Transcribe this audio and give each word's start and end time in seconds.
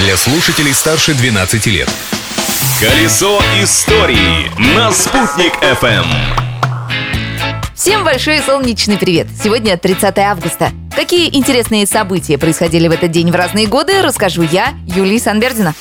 для 0.00 0.16
слушателей 0.16 0.72
старше 0.72 1.14
12 1.14 1.66
лет. 1.66 1.88
Колесо 2.80 3.38
истории 3.62 4.50
на 4.74 4.90
«Спутник 4.92 5.52
FM. 5.62 6.06
Всем 7.74 8.02
большой 8.02 8.40
солнечный 8.40 8.96
привет! 8.96 9.26
Сегодня 9.42 9.76
30 9.76 10.18
августа. 10.18 10.72
Какие 10.96 11.36
интересные 11.36 11.86
события 11.86 12.38
происходили 12.38 12.88
в 12.88 12.92
этот 12.92 13.10
день 13.10 13.30
в 13.30 13.34
разные 13.34 13.66
годы, 13.66 14.00
расскажу 14.02 14.42
я, 14.42 14.74
Юлия 14.86 15.18
Санбердина. 15.18 15.74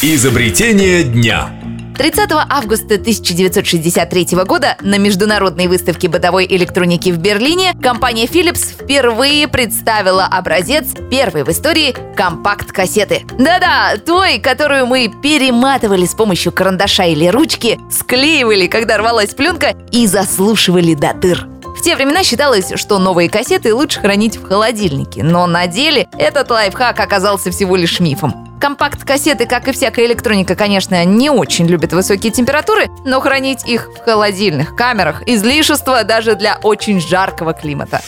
Изобретение 0.00 1.04
дня. 1.04 1.50
30 1.98 2.30
августа 2.48 2.94
1963 2.94 4.28
года 4.46 4.76
на 4.80 4.98
международной 4.98 5.66
выставке 5.66 6.08
бытовой 6.08 6.46
электроники 6.48 7.10
в 7.10 7.18
Берлине 7.18 7.74
компания 7.82 8.26
Philips 8.26 8.72
впервые 8.80 9.48
представила 9.48 10.24
образец 10.24 10.86
первой 11.10 11.42
в 11.42 11.50
истории 11.50 11.96
компакт-кассеты. 12.14 13.22
Да-да, 13.36 13.96
той, 13.98 14.38
которую 14.38 14.86
мы 14.86 15.10
перематывали 15.22 16.06
с 16.06 16.14
помощью 16.14 16.52
карандаша 16.52 17.06
или 17.06 17.26
ручки, 17.26 17.80
склеивали, 17.90 18.68
когда 18.68 18.98
рвалась 18.98 19.34
пленка 19.34 19.74
и 19.90 20.06
заслушивали 20.06 20.94
до 20.94 21.14
дыр. 21.14 21.57
В 21.78 21.80
те 21.80 21.94
времена 21.94 22.24
считалось, 22.24 22.72
что 22.74 22.98
новые 22.98 23.30
кассеты 23.30 23.72
лучше 23.72 24.00
хранить 24.00 24.36
в 24.36 24.42
холодильнике, 24.42 25.22
но 25.22 25.46
на 25.46 25.68
деле 25.68 26.08
этот 26.18 26.50
лайфхак 26.50 26.98
оказался 26.98 27.52
всего 27.52 27.76
лишь 27.76 28.00
мифом. 28.00 28.48
Компакт-кассеты, 28.60 29.46
как 29.46 29.68
и 29.68 29.72
всякая 29.72 30.06
электроника, 30.06 30.56
конечно, 30.56 31.04
не 31.04 31.30
очень 31.30 31.68
любят 31.68 31.92
высокие 31.92 32.32
температуры, 32.32 32.88
но 33.04 33.20
хранить 33.20 33.64
их 33.64 33.90
в 33.96 34.04
холодильных 34.04 34.74
камерах– 34.74 35.22
излишество 35.26 36.02
даже 36.02 36.34
для 36.34 36.58
очень 36.64 37.00
жаркого 37.00 37.52
климата. 37.52 38.02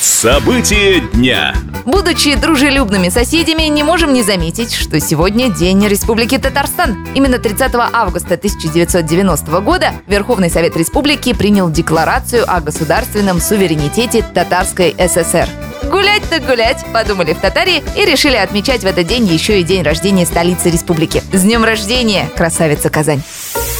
События 0.00 1.00
дня. 1.12 1.54
Будучи 1.84 2.34
дружелюбными 2.34 3.10
соседями, 3.10 3.64
не 3.64 3.82
можем 3.82 4.14
не 4.14 4.22
заметить, 4.22 4.72
что 4.72 4.98
сегодня 4.98 5.50
День 5.50 5.86
Республики 5.86 6.38
Татарстан. 6.38 7.06
Именно 7.14 7.38
30 7.38 7.74
августа 7.92 8.34
1990 8.36 9.60
года 9.60 9.92
Верховный 10.06 10.48
Совет 10.48 10.74
Республики 10.74 11.34
принял 11.34 11.70
декларацию 11.70 12.44
о 12.50 12.62
государственном 12.62 13.40
суверенитете 13.42 14.22
Татарской 14.22 14.96
ССР. 14.98 15.46
Гулять 15.90 16.22
так 16.30 16.46
гулять, 16.46 16.82
подумали 16.94 17.34
в 17.34 17.38
Татарии 17.38 17.82
и 17.94 18.06
решили 18.06 18.36
отмечать 18.36 18.80
в 18.80 18.86
этот 18.86 19.06
день 19.06 19.26
еще 19.26 19.60
и 19.60 19.62
день 19.62 19.82
рождения 19.82 20.24
столицы 20.24 20.70
республики. 20.70 21.22
С 21.30 21.42
днем 21.42 21.62
рождения, 21.62 22.26
красавица 22.34 22.88
Казань! 22.88 23.22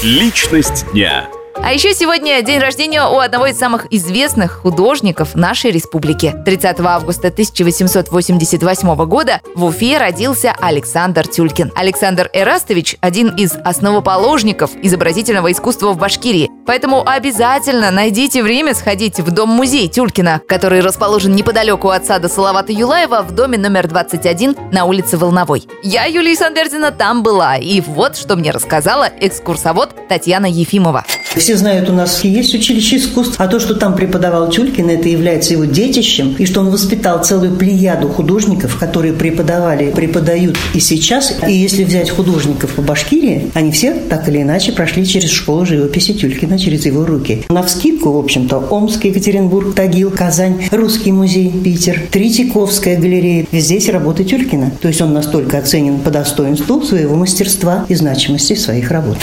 Личность 0.03 0.85
дня. 0.93 1.31
А 1.63 1.73
еще 1.73 1.93
сегодня 1.93 2.41
день 2.43 2.59
рождения 2.59 3.05
у 3.05 3.19
одного 3.19 3.47
из 3.47 3.59
самых 3.59 3.87
известных 3.93 4.63
художников 4.63 5.35
нашей 5.35 5.71
республики. 5.71 6.35
30 6.45 6.81
августа 6.81 7.29
1888 7.29 9.05
года 9.05 9.41
в 9.55 9.65
Уфе 9.65 9.99
родился 9.99 10.55
Александр 10.59 11.29
Тюлькин. 11.29 11.71
Александр 11.77 12.31
Эрастович– 12.33 12.97
один 13.01 13.29
из 13.37 13.53
основоположников 13.63 14.71
изобразительного 14.83 15.53
искусства 15.53 15.93
в 15.93 15.99
Башкирии. 15.99 16.51
Поэтому 16.67 17.07
обязательно 17.07 17.91
найдите 17.91 18.43
время 18.43 18.75
сходить 18.75 19.21
в 19.21 19.31
дом-музей 19.31 19.87
Тюлькина, 19.87 20.41
который 20.49 20.81
расположен 20.81 21.35
неподалеку 21.35 21.91
от 21.91 22.07
сада 22.07 22.29
Салавата 22.29 22.73
Юлаева 22.73 23.23
в 23.23 23.33
доме 23.33 23.59
номер 23.59 23.87
21 23.87 24.57
на 24.73 24.87
улице 24.87 25.19
Волновой. 25.19 25.69
Я, 25.83 26.07
Юлия 26.07 26.37
Сандердина, 26.37 26.91
там 26.91 27.23
была. 27.23 27.59
И 27.59 27.81
вот 27.81 28.17
что 28.17 28.37
мне 28.37 28.51
рассказала 28.51 29.09
экскурсовод 29.21 29.91
Татьяна 30.09 30.47
Ефимова. 30.47 31.05
Все 31.37 31.50
знают, 31.57 31.89
у 31.91 31.93
нас 31.93 32.25
есть 32.25 32.55
училище 32.55 32.97
искусств, 32.97 33.37
а 33.39 33.49
то, 33.49 33.61
что 33.61 33.75
там 33.75 33.95
преподавал 33.95 34.51
Тюлькин, 34.51 34.89
это 34.91 35.09
является 35.09 35.53
его 35.53 35.65
детищем, 35.65 36.35
и 36.39 36.47
что 36.47 36.61
он 36.61 36.71
воспитал 36.71 37.23
целую 37.23 37.57
плеяду 37.57 38.09
художников, 38.09 38.77
которые 38.79 39.13
преподавали, 39.13 39.91
преподают 39.91 40.57
и 40.75 40.81
сейчас. 40.81 41.35
И 41.47 41.53
если 41.53 41.85
взять 41.85 42.11
художников 42.11 42.75
по 42.75 42.83
Башкирии, 42.83 43.51
они 43.55 43.73
все 43.73 43.95
так 43.95 44.29
или 44.29 44.43
иначе 44.43 44.73
прошли 44.73 45.07
через 45.07 45.31
школу 45.31 45.67
живописи 45.67 46.13
Тюлькина, 46.13 46.59
через 46.59 46.87
его 46.87 47.05
руки. 47.05 47.45
На 47.49 47.63
вскидку, 47.63 48.13
в 48.13 48.19
общем-то, 48.19 48.59
Омск, 48.71 49.05
Екатеринбург, 49.05 49.75
Тагил, 49.75 50.11
Казань, 50.11 50.69
Русский 50.71 51.13
музей, 51.13 51.51
Питер, 51.51 52.03
Третьяковская 52.11 52.99
галерея. 52.99 53.47
Здесь 53.53 53.89
работа 53.89 54.25
Тюлькина. 54.25 54.73
То 54.81 54.89
есть 54.89 55.01
он 55.01 55.13
настолько 55.13 55.59
оценен 55.59 56.01
по 56.01 56.11
достоинству 56.11 56.83
своего 56.83 57.15
мастерства 57.17 57.85
и 57.89 57.95
значимости 57.95 58.55
своих 58.55 58.91
работ. 58.91 59.19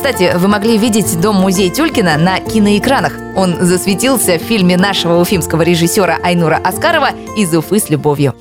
Кстати, 0.00 0.32
вы 0.34 0.48
могли 0.48 0.78
видеть 0.78 1.20
дом-музей 1.20 1.68
Тюлькина 1.68 2.16
на 2.16 2.40
киноэкранах. 2.40 3.12
Он 3.36 3.58
засветился 3.60 4.38
в 4.38 4.42
фильме 4.42 4.78
нашего 4.78 5.20
уфимского 5.20 5.60
режиссера 5.60 6.16
Айнура 6.24 6.56
Аскарова 6.56 7.10
«Из 7.36 7.54
Уфы 7.54 7.78
с 7.78 7.90
любовью». 7.90 8.34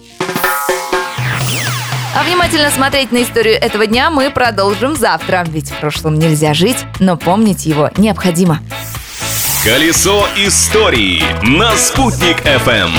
А 2.15 2.23
внимательно 2.23 2.71
смотреть 2.71 3.11
на 3.11 3.23
историю 3.23 3.55
этого 3.55 3.87
дня 3.87 4.09
мы 4.09 4.29
продолжим 4.31 4.95
завтра, 4.95 5.45
ведь 5.49 5.71
в 5.71 5.77
прошлом 5.81 6.17
нельзя 6.17 6.53
жить, 6.53 6.77
но 7.01 7.17
помнить 7.17 7.65
его 7.65 7.91
необходимо. 7.97 8.59
Колесо 9.65 10.29
истории 10.37 11.21
на 11.43 11.75
«Спутник 11.75 12.37
FM. 12.45 12.91